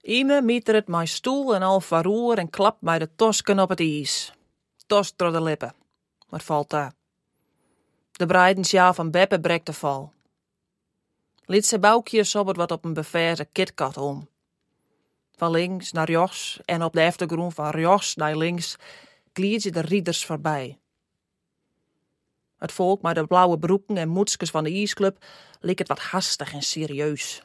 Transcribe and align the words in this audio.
Ime 0.00 0.42
mieteret 0.42 0.88
mijn 0.88 1.08
stoel 1.08 1.54
en 1.54 1.62
al 1.62 1.80
varoer 1.80 2.38
en 2.38 2.50
klapt 2.50 2.80
bij 2.80 2.98
de 2.98 3.14
tosken 3.16 3.58
op 3.58 3.68
het 3.68 3.80
ijs. 3.80 4.32
Tost 4.86 5.18
door 5.18 5.32
de 5.32 5.42
lippen. 5.42 5.74
Wat 6.28 6.42
valt 6.42 6.70
daar? 6.70 6.92
De 8.12 8.26
breidensjaal 8.26 8.94
van 8.94 9.10
Beppe 9.10 9.40
breekt 9.40 9.66
de 9.66 9.72
val. 9.72 10.12
Liet 11.44 11.66
ze 11.66 11.78
boukje 11.78 12.24
sobbert 12.24 12.56
wat 12.56 12.70
op 12.70 12.84
een 12.84 12.94
beverse 12.94 13.44
kitkat 13.44 13.96
om. 13.96 14.28
Van 15.42 15.50
links 15.50 15.92
naar 15.92 16.10
rechts 16.10 16.60
en 16.64 16.82
op 16.82 16.92
de 16.92 17.04
achtergrond 17.04 17.54
van 17.54 17.70
rechts 17.70 18.14
naar 18.14 18.36
links 18.36 18.76
glied 19.32 19.62
je 19.62 19.70
de 19.70 19.80
rieders 19.80 20.24
voorbij. 20.24 20.78
Het 22.56 22.72
volk 22.72 23.02
met 23.02 23.14
de 23.14 23.26
blauwe 23.26 23.58
broeken 23.58 23.96
en 23.96 24.08
moetskes 24.08 24.50
van 24.50 24.64
de 24.64 24.70
ijsclub 24.70 25.24
leek 25.60 25.78
het 25.78 25.88
wat 25.88 25.98
hastig 25.98 26.52
en 26.52 26.62
serieus. 26.62 27.42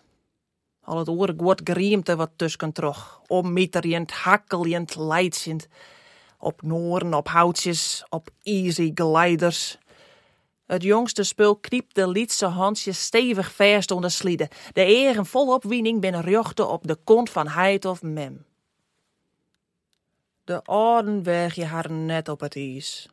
Al 0.81 0.97
het 0.97 1.07
oren 1.09 1.37
wordt 1.37 1.69
griemte 1.69 2.15
wat 2.15 2.31
tussen 2.35 2.71
trog, 2.71 3.21
ommieterjend, 3.27 4.11
hakkeljend, 4.11 4.95
leidsend. 4.95 5.67
Op 6.39 6.61
noren, 6.61 7.13
op 7.13 7.27
houtjes, 7.27 8.03
op 8.09 8.29
easy 8.43 8.91
glijders. 8.93 9.77
Het 10.67 10.83
jongste 10.83 11.23
spul 11.23 11.55
kniept 11.55 11.95
de 11.95 12.07
lietse 12.07 12.45
handje 12.45 12.91
stevig 12.91 13.53
vast 13.55 13.91
onder 13.91 14.11
slieden. 14.11 14.47
De 14.73 14.83
egen 14.83 15.25
volop 15.25 15.63
wiening 15.63 16.01
binnen 16.01 16.21
rjochten 16.21 16.69
op 16.69 16.87
de 16.87 16.97
kont 17.03 17.29
van 17.29 17.47
heid 17.47 17.85
of 17.85 18.01
mem. 18.01 18.45
De 20.43 20.63
ouden 20.63 21.23
weg 21.23 21.55
je 21.55 21.65
haar 21.65 21.91
net 21.91 22.29
op 22.29 22.39
het 22.39 22.55
ijs. 22.55 23.09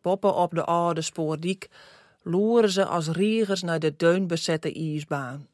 Poppen 0.00 0.34
op 0.34 0.54
de 0.54 0.64
oude 0.64 1.00
spoordiek 1.00 1.68
loeren 2.22 2.70
ze 2.70 2.86
als 2.86 3.08
riegers 3.08 3.62
naar 3.62 3.78
de 3.78 3.96
deunbezette 3.96 4.72
ijsbaan. 4.72 5.48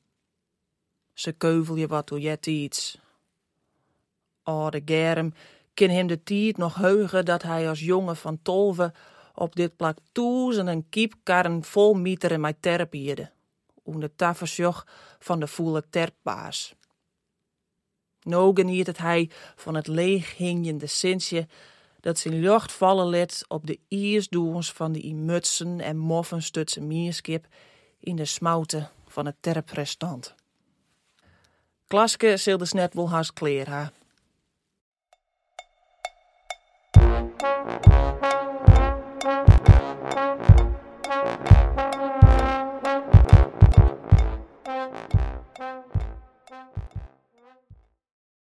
Ze 1.12 1.32
keuvel 1.32 1.76
je 1.76 1.86
wat 1.86 2.10
jet 2.14 2.46
iets. 2.46 2.98
Oude 4.42 4.82
Germ 4.84 5.34
kin 5.74 5.90
hem 5.90 6.06
de 6.06 6.22
tijd 6.22 6.56
nog 6.56 6.74
heugen 6.74 7.24
dat 7.24 7.42
hij 7.42 7.68
als 7.68 7.80
jongen 7.80 8.16
van 8.16 8.38
tolve 8.42 8.92
op 9.34 9.56
dit 9.56 9.76
plak 9.76 9.98
toezen 10.12 10.68
en 10.68 10.88
kiepkarren 10.88 11.64
vol 11.64 11.94
mieter 11.94 12.32
en 12.32 12.40
mij 12.40 12.54
terpierde. 12.60 13.30
Om 13.82 14.00
de 14.00 14.14
tafelsjoch 14.16 14.86
van 15.18 15.40
de 15.40 15.46
voele 15.46 15.84
terpbaas. 15.90 16.74
Nou 18.22 18.54
geniet 18.54 18.86
het 18.86 18.98
hij 18.98 19.30
van 19.56 19.74
het 19.74 19.86
leeghingende 19.86 20.86
sintje 20.86 21.46
dat 22.00 22.18
zijn 22.18 22.40
lucht 22.40 22.72
vallen 22.72 23.06
let 23.06 23.44
op 23.48 23.66
de 23.66 23.78
iersdoens 23.88 24.72
van 24.72 24.92
de 24.92 25.14
mutsen 25.14 25.80
en 25.80 25.96
moffen 25.96 26.42
stutse 26.42 26.80
mierskip 26.80 27.46
in 28.00 28.16
de 28.16 28.24
smouten 28.24 28.90
van 29.06 29.26
het 29.26 29.36
terprestant. 29.40 30.34
Klaske 31.86 32.36
zilde 32.36 32.66
net 32.70 32.94
wel 32.94 33.10
haast 33.10 33.32
kleer 33.32 33.68
ha. 33.68 33.92